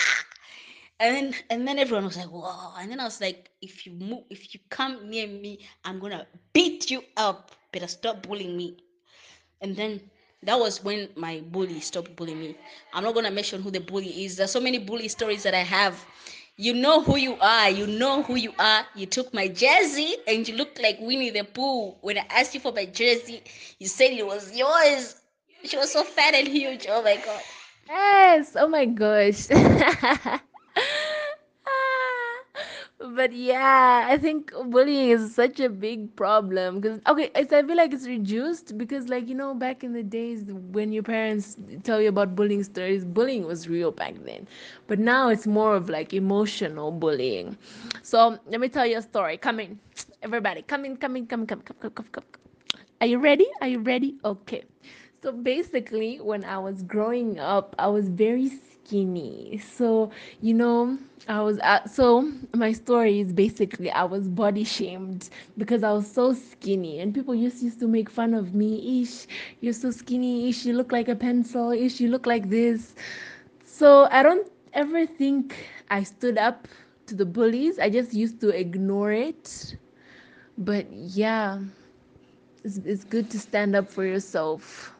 And 0.99 1.15
then 1.15 1.35
and 1.49 1.67
then 1.67 1.79
everyone 1.79 2.05
was 2.05 2.17
like 2.17 2.27
whoa 2.29 2.73
and 2.79 2.91
then 2.91 2.99
i 2.99 3.03
was 3.03 3.21
like 3.21 3.49
if 3.61 3.85
you 3.85 3.93
move 3.93 4.23
if 4.29 4.53
you 4.53 4.59
come 4.69 5.09
near 5.09 5.27
me 5.27 5.53
i'm 5.77 5.99
gonna 5.99 6.25
beat 6.53 6.89
you 6.89 7.01
up 7.17 7.51
better 7.71 7.87
stop 7.87 8.21
bullying 8.21 8.55
me 8.55 8.77
and 9.61 9.75
then 9.75 9.99
that 10.43 10.57
was 10.59 10.83
when 10.83 11.09
my 11.15 11.41
bully 11.43 11.79
stopped 11.79 12.15
bullying 12.15 12.39
me. 12.39 12.55
I'm 12.93 13.03
not 13.03 13.13
gonna 13.15 13.31
mention 13.31 13.61
who 13.61 13.71
the 13.71 13.79
bully 13.79 14.25
is. 14.25 14.37
There's 14.37 14.51
so 14.51 14.59
many 14.59 14.77
bully 14.77 15.07
stories 15.07 15.43
that 15.43 15.53
I 15.53 15.59
have. 15.63 16.05
You 16.57 16.73
know 16.73 17.01
who 17.01 17.17
you 17.17 17.35
are. 17.39 17.69
You 17.69 17.87
know 17.87 18.21
who 18.23 18.35
you 18.35 18.53
are. 18.59 18.85
You 18.95 19.05
took 19.07 19.33
my 19.33 19.47
jersey 19.47 20.15
and 20.27 20.47
you 20.47 20.55
looked 20.55 20.81
like 20.81 20.97
Winnie 20.99 21.31
the 21.31 21.43
Pooh. 21.43 21.91
When 22.01 22.17
I 22.17 22.25
asked 22.29 22.53
you 22.53 22.59
for 22.59 22.71
my 22.71 22.85
jersey, 22.85 23.41
you 23.79 23.87
said 23.87 24.11
it 24.11 24.25
was 24.25 24.55
yours. 24.55 25.15
She 25.63 25.77
was 25.77 25.91
so 25.91 26.03
fat 26.03 26.35
and 26.35 26.47
huge. 26.47 26.85
Oh 26.89 27.01
my 27.03 27.17
god. 27.17 27.41
Yes. 27.87 28.55
Oh 28.57 28.67
my 28.67 28.85
gosh. 28.85 29.47
but 33.13 33.33
yeah, 33.33 34.07
I 34.09 34.17
think 34.17 34.51
bullying 34.67 35.09
is 35.09 35.33
such 35.35 35.59
a 35.59 35.69
big 35.69 36.15
problem 36.15 36.79
because 36.79 36.99
okay, 37.07 37.29
it's, 37.35 37.53
I 37.53 37.63
feel 37.63 37.75
like 37.77 37.93
it's 37.93 38.07
reduced 38.07 38.77
because 38.77 39.09
like 39.09 39.27
you 39.27 39.35
know 39.35 39.53
back 39.53 39.83
in 39.83 39.93
the 39.93 40.03
days 40.03 40.45
when 40.47 40.91
your 40.91 41.03
parents 41.03 41.57
tell 41.83 42.01
you 42.01 42.09
about 42.09 42.35
bullying 42.35 42.63
stories, 42.63 43.05
bullying 43.05 43.45
was 43.45 43.67
real 43.67 43.91
back 43.91 44.15
then, 44.23 44.47
but 44.87 44.99
now 44.99 45.29
it's 45.29 45.47
more 45.47 45.75
of 45.75 45.89
like 45.89 46.13
emotional 46.13 46.91
bullying. 46.91 47.57
So 48.03 48.39
let 48.47 48.59
me 48.59 48.69
tell 48.69 48.85
you 48.85 48.97
a 48.97 49.01
story. 49.01 49.37
Come 49.37 49.59
in, 49.59 49.79
everybody. 50.21 50.61
Come 50.61 50.85
in. 50.85 50.97
Come 50.97 51.15
in. 51.17 51.27
Come 51.27 51.41
in. 51.41 51.47
come 51.47 51.61
come 51.61 51.77
come 51.79 51.91
come 51.91 52.07
come. 52.11 52.23
Are 53.01 53.07
you 53.07 53.19
ready? 53.19 53.47
Are 53.61 53.67
you 53.67 53.79
ready? 53.79 54.15
Okay. 54.23 54.63
So 55.21 55.31
basically, 55.31 56.17
when 56.21 56.43
I 56.43 56.57
was 56.59 56.83
growing 56.83 57.39
up, 57.39 57.75
I 57.79 57.87
was 57.87 58.09
very 58.09 58.49
skinny. 58.85 59.57
So, 59.57 60.11
you 60.41 60.53
know, 60.53 60.97
I 61.27 61.41
was 61.41 61.57
at, 61.59 61.89
so 61.89 62.31
my 62.53 62.71
story 62.71 63.19
is 63.19 63.33
basically 63.33 63.91
I 63.91 64.03
was 64.03 64.27
body 64.27 64.63
shamed 64.63 65.29
because 65.57 65.83
I 65.83 65.91
was 65.91 66.09
so 66.11 66.33
skinny 66.33 66.99
and 66.99 67.13
people 67.13 67.33
used, 67.35 67.63
used 67.63 67.79
to 67.79 67.87
make 67.87 68.09
fun 68.09 68.33
of 68.33 68.53
me. 68.53 69.01
Ish, 69.01 69.27
you're 69.61 69.73
so 69.73 69.91
skinny. 69.91 70.49
Ish, 70.49 70.65
you 70.65 70.73
look 70.73 70.91
like 70.91 71.07
a 71.07 71.15
pencil. 71.15 71.71
Ish, 71.71 71.99
you 71.99 72.09
look 72.09 72.25
like 72.25 72.49
this. 72.49 72.95
So 73.65 74.07
I 74.11 74.23
don't 74.23 74.51
ever 74.73 75.05
think 75.05 75.55
I 75.89 76.03
stood 76.03 76.37
up 76.37 76.67
to 77.07 77.15
the 77.15 77.25
bullies. 77.25 77.79
I 77.79 77.89
just 77.89 78.13
used 78.13 78.39
to 78.41 78.49
ignore 78.49 79.11
it. 79.11 79.77
But 80.57 80.91
yeah, 80.91 81.59
it's, 82.63 82.77
it's 82.79 83.03
good 83.03 83.29
to 83.31 83.39
stand 83.39 83.75
up 83.75 83.89
for 83.89 84.05
yourself. 84.05 84.94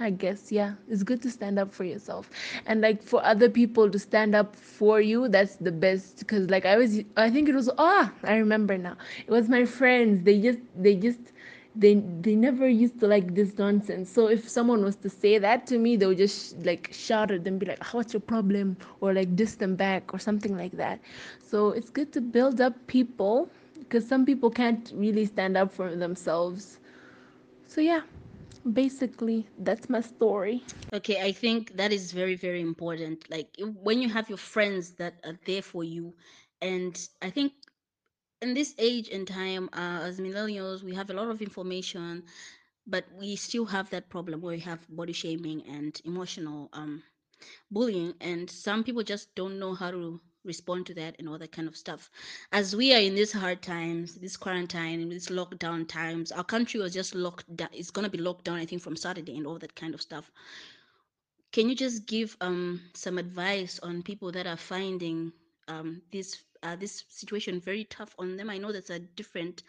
I 0.00 0.10
guess, 0.10 0.52
yeah, 0.52 0.74
it's 0.88 1.02
good 1.02 1.20
to 1.22 1.30
stand 1.30 1.58
up 1.58 1.72
for 1.72 1.82
yourself. 1.84 2.30
And 2.66 2.80
like 2.80 3.02
for 3.02 3.24
other 3.24 3.48
people 3.50 3.90
to 3.90 3.98
stand 3.98 4.34
up 4.34 4.54
for 4.54 5.00
you, 5.00 5.28
that's 5.28 5.56
the 5.56 5.72
best. 5.72 6.26
Cause 6.28 6.48
like 6.50 6.64
I 6.64 6.76
was, 6.76 7.00
I 7.16 7.30
think 7.30 7.48
it 7.48 7.54
was, 7.54 7.68
ah, 7.78 8.12
I 8.22 8.36
remember 8.36 8.78
now. 8.78 8.96
It 9.26 9.30
was 9.30 9.48
my 9.48 9.64
friends. 9.64 10.24
They 10.24 10.40
just, 10.40 10.60
they 10.76 10.94
just, 10.94 11.18
they, 11.74 11.94
they 12.20 12.36
never 12.36 12.68
used 12.68 13.00
to 13.00 13.08
like 13.08 13.34
this 13.34 13.58
nonsense. 13.58 14.08
So 14.08 14.28
if 14.28 14.48
someone 14.48 14.84
was 14.84 14.94
to 14.96 15.10
say 15.10 15.38
that 15.38 15.66
to 15.66 15.78
me, 15.78 15.96
they 15.96 16.06
would 16.06 16.18
just 16.18 16.64
like 16.64 16.90
shout 16.92 17.32
at 17.32 17.42
them, 17.44 17.58
be 17.58 17.66
like, 17.66 17.82
what's 17.92 18.12
your 18.12 18.20
problem? 18.20 18.76
Or 19.00 19.12
like 19.12 19.34
diss 19.34 19.56
them 19.56 19.74
back 19.74 20.14
or 20.14 20.20
something 20.20 20.56
like 20.56 20.72
that. 20.76 21.00
So 21.42 21.70
it's 21.70 21.90
good 21.90 22.12
to 22.12 22.20
build 22.20 22.60
up 22.60 22.74
people 22.86 23.50
because 23.80 24.06
some 24.06 24.24
people 24.24 24.50
can't 24.50 24.92
really 24.94 25.26
stand 25.26 25.56
up 25.56 25.72
for 25.72 25.94
themselves. 25.96 26.78
So 27.66 27.80
yeah 27.80 28.02
basically 28.72 29.46
that's 29.58 29.88
my 29.88 30.00
story 30.00 30.62
Okay, 30.92 31.20
I 31.22 31.32
think 31.32 31.76
that 31.76 31.92
is 31.92 32.12
very, 32.12 32.34
very 32.34 32.60
important. 32.60 33.28
Like 33.30 33.48
when 33.58 34.00
you 34.00 34.08
have 34.08 34.28
your 34.28 34.38
friends 34.38 34.92
that 34.94 35.14
are 35.24 35.38
there 35.44 35.62
for 35.62 35.84
you, 35.84 36.14
and 36.60 36.94
I 37.22 37.30
think 37.30 37.52
in 38.40 38.54
this 38.54 38.74
age 38.78 39.08
and 39.08 39.26
time, 39.26 39.68
uh, 39.72 40.00
as 40.02 40.20
millennials, 40.20 40.82
we 40.82 40.94
have 40.94 41.10
a 41.10 41.14
lot 41.14 41.28
of 41.28 41.40
information, 41.42 42.24
but 42.86 43.04
we 43.18 43.36
still 43.36 43.66
have 43.66 43.90
that 43.90 44.08
problem 44.08 44.40
where 44.40 44.54
we 44.54 44.60
have 44.60 44.86
body 44.88 45.12
shaming 45.12 45.62
and 45.66 46.00
emotional 46.04 46.68
um 46.72 47.02
bullying 47.70 48.14
and 48.20 48.50
some 48.50 48.82
people 48.84 49.02
just 49.02 49.34
don't 49.34 49.58
know 49.58 49.74
how 49.74 49.90
to 49.90 50.20
respond 50.44 50.86
to 50.86 50.94
that 50.94 51.16
and 51.18 51.28
all 51.28 51.38
that 51.38 51.52
kind 51.52 51.68
of 51.68 51.76
stuff. 51.76 52.10
As 52.52 52.74
we 52.74 52.94
are 52.94 53.00
in 53.00 53.14
these 53.14 53.32
hard 53.32 53.62
times 53.62 54.14
this 54.14 54.36
quarantine 54.36 55.08
this 55.08 55.28
lockdown 55.28 55.88
times 55.88 56.32
our 56.32 56.44
country 56.44 56.80
was 56.80 56.92
just 56.94 57.14
locked 57.14 57.54
down 57.56 57.68
it's 57.72 57.90
to 57.90 58.08
be 58.08 58.18
locked 58.18 58.44
down 58.44 58.58
i 58.58 58.64
think 58.64 58.82
from 58.82 58.96
saturday 58.96 59.36
and 59.36 59.46
all 59.46 59.58
that 59.58 59.74
kind 59.74 59.94
of 59.94 60.02
stuff. 60.02 60.30
Can 61.52 61.68
you 61.68 61.74
just 61.74 62.06
give 62.06 62.36
um 62.40 62.80
some 62.94 63.18
advice 63.18 63.78
on 63.82 64.02
people 64.02 64.30
that 64.32 64.46
are 64.46 64.56
finding 64.56 65.32
um 65.68 66.02
this 66.12 66.42
uh, 66.62 66.74
this 66.74 67.04
situation 67.08 67.60
very 67.60 67.84
tough 67.84 68.14
on 68.18 68.36
them? 68.36 68.50
I 68.50 68.58
know 68.58 68.72
there's 68.72 68.90
a 68.90 68.98
different 68.98 69.62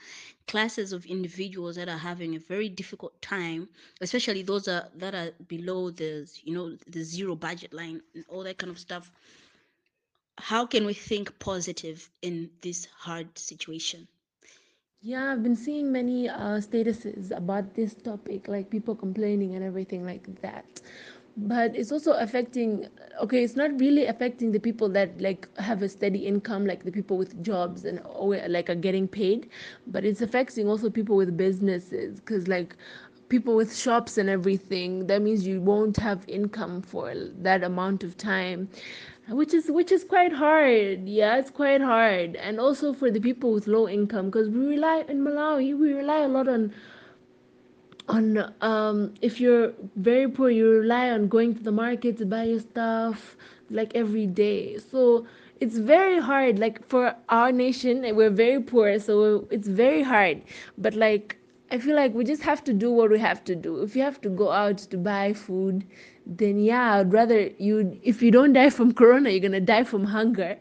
classes 0.47 0.91
of 0.91 1.05
individuals 1.05 1.75
that 1.75 1.87
are 1.87 1.97
having 1.97 2.35
a 2.35 2.39
very 2.39 2.69
difficult 2.69 3.21
time 3.21 3.69
especially 4.01 4.41
those 4.41 4.67
are, 4.67 4.89
that 4.95 5.13
are 5.13 5.31
below 5.47 5.91
the 5.91 6.27
you 6.43 6.53
know 6.53 6.75
the 6.87 7.03
zero 7.03 7.35
budget 7.35 7.73
line 7.73 8.01
and 8.15 8.25
all 8.27 8.43
that 8.43 8.57
kind 8.57 8.71
of 8.71 8.79
stuff 8.79 9.11
how 10.39 10.65
can 10.65 10.85
we 10.85 10.93
think 10.93 11.39
positive 11.39 12.09
in 12.21 12.51
this 12.61 12.85
hard 13.05 13.37
situation 13.37 14.07
Yeah, 15.01 15.31
I've 15.31 15.43
been 15.43 15.55
seeing 15.55 15.91
many 15.91 16.29
uh, 16.29 16.59
statuses 16.59 17.31
about 17.35 17.75
this 17.75 17.93
topic, 17.95 18.47
like 18.47 18.69
people 18.69 18.95
complaining 18.95 19.55
and 19.55 19.63
everything 19.63 20.05
like 20.05 20.41
that. 20.41 20.81
But 21.37 21.75
it's 21.75 21.91
also 21.91 22.13
affecting, 22.13 22.87
okay, 23.21 23.43
it's 23.43 23.55
not 23.55 23.79
really 23.79 24.05
affecting 24.05 24.51
the 24.51 24.59
people 24.59 24.89
that 24.89 25.19
like 25.21 25.47
have 25.57 25.81
a 25.81 25.89
steady 25.89 26.25
income, 26.27 26.65
like 26.65 26.83
the 26.83 26.91
people 26.91 27.17
with 27.17 27.41
jobs 27.43 27.85
and 27.85 28.01
like 28.49 28.69
are 28.69 28.75
getting 28.75 29.07
paid, 29.07 29.49
but 29.87 30.05
it's 30.05 30.21
affecting 30.21 30.67
also 30.67 30.89
people 30.89 31.15
with 31.15 31.37
businesses 31.37 32.19
because 32.19 32.47
like 32.47 32.75
people 33.29 33.55
with 33.55 33.75
shops 33.75 34.17
and 34.17 34.29
everything, 34.29 35.07
that 35.07 35.21
means 35.21 35.47
you 35.47 35.61
won't 35.61 35.97
have 35.97 36.23
income 36.27 36.81
for 36.81 37.13
that 37.15 37.63
amount 37.63 38.03
of 38.03 38.17
time 38.17 38.69
which 39.31 39.53
is 39.53 39.69
which 39.69 39.91
is 39.91 40.03
quite 40.03 40.33
hard. 40.33 41.07
Yeah 41.07 41.37
it's 41.37 41.51
quite 41.51 41.81
hard. 41.81 42.35
And 42.35 42.59
also 42.59 42.93
for 42.93 43.11
the 43.11 43.19
people 43.19 43.51
with 43.51 43.67
low 43.67 43.87
income 43.87 44.25
because 44.27 44.49
we 44.49 44.65
rely 44.65 45.05
in 45.07 45.21
malawi 45.23 45.77
we 45.77 45.93
rely 45.93 46.19
a 46.19 46.27
lot 46.27 46.47
on 46.47 46.73
on 48.07 48.53
um 48.61 49.13
if 49.21 49.39
you're 49.39 49.71
very 49.95 50.27
poor 50.27 50.49
you 50.49 50.69
rely 50.69 51.09
on 51.11 51.27
going 51.27 51.53
to 51.55 51.63
the 51.63 51.71
market 51.71 52.17
to 52.17 52.25
buy 52.25 52.43
your 52.43 52.59
stuff 52.59 53.37
like 53.69 53.93
every 53.95 54.25
day. 54.25 54.77
So 54.77 55.27
it's 55.59 55.77
very 55.77 56.19
hard. 56.19 56.57
Like 56.57 56.87
for 56.87 57.15
our 57.29 57.51
nation 57.51 58.01
we're 58.15 58.31
very 58.31 58.61
poor 58.61 58.99
so 58.99 59.47
it's 59.51 59.67
very 59.67 60.01
hard. 60.01 60.41
But 60.77 60.95
like 60.95 61.35
i 61.71 61.77
feel 61.77 61.95
like 61.95 62.15
we 62.15 62.23
just 62.23 62.41
have 62.41 62.63
to 62.63 62.73
do 62.73 62.89
what 62.91 63.11
we 63.11 63.19
have 63.19 63.43
to 63.45 63.55
do. 63.55 63.81
If 63.83 63.95
you 63.95 64.01
have 64.01 64.19
to 64.21 64.29
go 64.29 64.49
out 64.51 64.79
to 64.79 64.97
buy 64.97 65.33
food 65.33 65.85
then 66.29 66.59
yeah 66.59 66.95
i'd 66.97 67.13
rather 67.13 67.49
you 67.57 67.99
if 68.03 68.21
you 68.21 68.31
don't 68.31 68.53
die 68.53 68.69
from 68.69 68.93
corona 68.93 69.29
you're 69.29 69.41
gonna 69.41 69.59
die 69.61 69.83
from 69.83 70.05
hunger. 70.05 70.57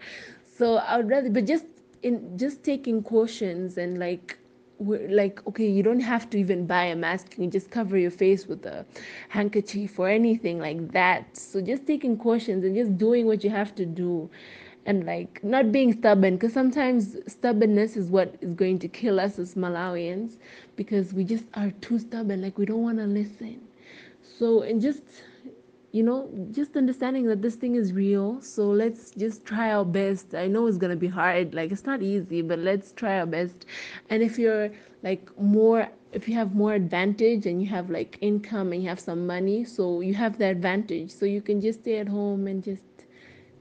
So 0.58 0.76
i 0.76 0.96
would 0.96 1.08
rather 1.10 1.30
but 1.30 1.46
just 1.46 1.66
in 2.02 2.38
just 2.38 2.64
taking 2.64 3.02
cautions 3.02 3.78
and 3.78 3.98
like 3.98 4.38
like 4.80 5.46
okay 5.46 5.68
you 5.68 5.82
don't 5.82 6.00
have 6.00 6.30
to 6.30 6.38
even 6.38 6.66
buy 6.66 6.84
a 6.84 6.96
mask. 6.96 7.32
You 7.32 7.44
can 7.44 7.50
just 7.50 7.70
cover 7.70 7.98
your 7.98 8.10
face 8.10 8.46
with 8.46 8.64
a 8.66 8.86
handkerchief 9.28 9.98
or 9.98 10.08
anything 10.08 10.58
like 10.60 10.92
that. 10.92 11.36
So 11.36 11.60
just 11.60 11.86
taking 11.86 12.16
cautions 12.16 12.64
and 12.64 12.74
just 12.76 12.96
doing 12.98 13.26
what 13.26 13.44
you 13.44 13.50
have 13.50 13.74
to 13.76 13.86
do 13.86 14.30
and 14.86 15.04
like 15.04 15.42
not 15.44 15.72
being 15.72 15.92
stubborn 15.92 16.34
because 16.36 16.52
sometimes 16.52 17.16
stubbornness 17.26 17.96
is 17.96 18.10
what 18.10 18.36
is 18.40 18.54
going 18.54 18.78
to 18.80 18.88
kill 18.88 19.20
us 19.20 19.38
as 19.38 19.54
malawians 19.54 20.36
because 20.76 21.12
we 21.12 21.24
just 21.24 21.44
are 21.54 21.70
too 21.80 21.98
stubborn 21.98 22.40
like 22.42 22.56
we 22.58 22.64
don't 22.66 22.82
want 22.82 22.98
to 22.98 23.04
listen. 23.06 23.60
So 24.38 24.62
and 24.62 24.80
just 24.80 25.02
you 25.92 26.02
know 26.02 26.28
just 26.50 26.76
understanding 26.76 27.26
that 27.26 27.42
this 27.42 27.56
thing 27.56 27.74
is 27.74 27.92
real. 27.92 28.40
So 28.40 28.68
let's 28.70 29.10
just 29.10 29.44
try 29.44 29.72
our 29.72 29.84
best. 29.84 30.34
I 30.34 30.46
know 30.46 30.66
it's 30.66 30.78
going 30.78 30.90
to 30.90 30.96
be 30.96 31.08
hard. 31.08 31.54
Like 31.54 31.72
it's 31.72 31.84
not 31.86 32.02
easy 32.02 32.42
but 32.42 32.58
let's 32.58 32.92
try 32.92 33.18
our 33.20 33.26
best. 33.26 33.66
And 34.10 34.22
if 34.22 34.38
you're 34.38 34.70
like 35.02 35.28
more 35.38 35.88
if 36.12 36.28
you 36.28 36.34
have 36.34 36.54
more 36.54 36.74
advantage 36.74 37.46
and 37.46 37.60
you 37.62 37.68
have 37.68 37.90
like 37.90 38.18
income 38.20 38.72
and 38.72 38.82
you 38.82 38.88
have 38.88 39.00
some 39.00 39.26
money 39.26 39.64
so 39.64 40.00
you 40.00 40.14
have 40.14 40.38
the 40.38 40.46
advantage. 40.46 41.10
So 41.10 41.26
you 41.26 41.40
can 41.42 41.60
just 41.60 41.80
stay 41.80 41.98
at 41.98 42.08
home 42.08 42.46
and 42.46 42.62
just 42.62 42.82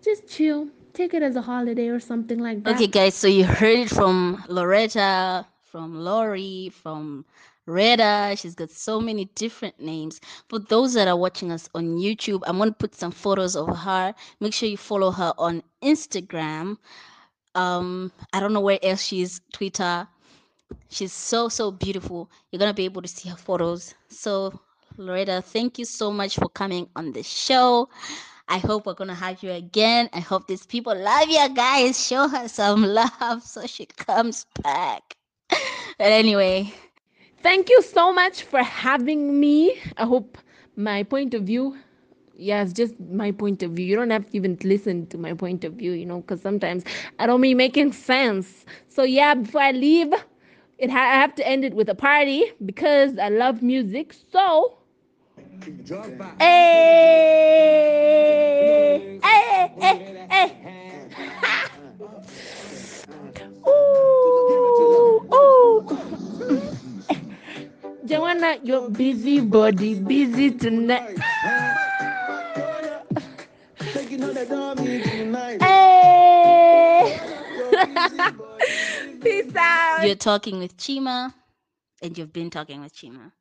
just 0.03 0.27
chill. 0.27 0.69
Take 0.93 1.13
it 1.13 1.21
as 1.23 1.35
a 1.35 1.41
holiday 1.41 1.87
or 1.89 1.99
something 1.99 2.39
like 2.39 2.63
that. 2.65 2.75
Okay, 2.75 2.87
guys, 2.87 3.15
so 3.15 3.27
you 3.27 3.45
heard 3.45 3.77
it 3.79 3.89
from 3.89 4.43
Loretta, 4.47 5.45
from 5.63 5.95
Lori, 5.99 6.69
from 6.69 7.25
Retta. 7.67 8.35
She's 8.37 8.55
got 8.55 8.71
so 8.71 8.99
many 8.99 9.25
different 9.35 9.79
names. 9.79 10.19
For 10.49 10.57
those 10.59 10.93
that 10.93 11.07
are 11.07 11.17
watching 11.17 11.51
us 11.51 11.69
on 11.75 11.97
YouTube, 11.97 12.41
I'm 12.47 12.57
going 12.57 12.69
to 12.69 12.75
put 12.75 12.95
some 12.95 13.11
photos 13.11 13.55
of 13.55 13.67
her. 13.77 14.15
Make 14.39 14.53
sure 14.53 14.69
you 14.69 14.77
follow 14.77 15.11
her 15.11 15.33
on 15.37 15.61
Instagram. 15.83 16.77
Um, 17.53 18.11
I 18.33 18.39
don't 18.39 18.53
know 18.53 18.61
where 18.61 18.79
else 18.81 19.03
she 19.03 19.21
is, 19.21 19.41
Twitter. 19.53 20.07
She's 20.89 21.13
so, 21.13 21.49
so 21.49 21.71
beautiful. 21.71 22.31
You're 22.51 22.59
going 22.59 22.71
to 22.71 22.75
be 22.75 22.85
able 22.85 23.01
to 23.01 23.07
see 23.07 23.29
her 23.29 23.37
photos. 23.37 23.93
So, 24.09 24.59
Loretta, 24.97 25.43
thank 25.45 25.77
you 25.77 25.85
so 25.85 26.11
much 26.11 26.35
for 26.35 26.49
coming 26.49 26.89
on 26.95 27.11
the 27.11 27.23
show. 27.23 27.89
I 28.49 28.59
hope 28.59 28.85
we're 28.85 28.93
gonna 28.93 29.13
have 29.13 29.43
you 29.43 29.51
again. 29.51 30.09
I 30.13 30.21
hope 30.21 30.47
these 30.47 30.65
people 30.65 30.95
love 30.95 31.27
you 31.27 31.49
guys. 31.53 32.03
Show 32.03 32.29
her 32.29 32.47
some 32.47 32.81
love 32.85 33.43
so 33.43 33.67
she 33.67 33.85
comes 33.85 34.45
back. 34.63 35.17
But 35.49 36.11
anyway, 36.11 36.73
Thank 37.47 37.69
you 37.69 37.81
so 37.81 38.11
much 38.11 38.43
for 38.43 38.61
having 38.61 39.39
me. 39.39 39.79
I 39.95 40.03
hope 40.05 40.37
my 40.75 41.03
point 41.03 41.33
of 41.33 41.43
view 41.43 41.77
yeah 42.35 42.61
it's 42.61 42.73
just 42.73 42.99
my 42.99 43.31
point 43.31 43.63
of 43.63 43.71
view. 43.71 43.85
You 43.85 43.95
don't 43.95 44.09
have 44.09 44.25
to 44.29 44.35
even 44.35 44.57
listen 44.63 45.07
to 45.07 45.17
my 45.17 45.33
point 45.33 45.63
of 45.63 45.73
view 45.73 45.93
you 45.93 46.05
know 46.05 46.19
because 46.21 46.41
sometimes 46.41 46.83
i 47.19 47.25
don't 47.25 47.39
mean 47.41 47.55
making 47.57 47.93
sense. 47.93 48.65
So 48.89 49.03
yeah 49.03 49.33
before 49.33 49.61
i 49.61 49.71
leave 49.71 50.13
it 50.77 50.89
ha- 50.89 51.11
i 51.15 51.19
have 51.23 51.33
to 51.35 51.47
end 51.47 51.63
it 51.63 51.73
with 51.73 51.87
a 51.89 51.95
party 51.95 52.51
because 52.65 53.17
i 53.17 53.29
love 53.29 53.63
music 53.63 54.13
so 54.31 54.77
hey! 56.39 57.19
Hey! 59.23 59.71
Hey! 59.79 60.27
Hey! 60.29 60.51
Ooh, 63.67 64.26
Joanna, 68.37 68.59
you're 68.63 68.89
busy 68.89 69.39
body, 69.41 69.95
busy 69.95 70.51
tonight. 70.51 71.17
Taking 73.79 74.23
on 74.23 74.33
the 74.35 74.45
dummy 74.45 75.01
tonight. 75.01 75.61
Hey! 75.61 77.19
Peace 79.21 79.55
out. 79.55 80.05
You're 80.05 80.15
talking 80.15 80.59
with 80.59 80.77
Chima, 80.77 81.33
and 82.01 82.17
you've 82.17 82.33
been 82.33 82.49
talking 82.51 82.81
with 82.81 82.93
Chima. 82.95 83.31